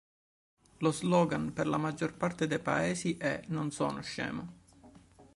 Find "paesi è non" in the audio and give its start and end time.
2.57-3.69